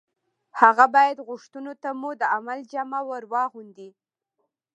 [0.61, 3.89] هغه باید غوښتنو ته مو د عمل جامه ور واغوندي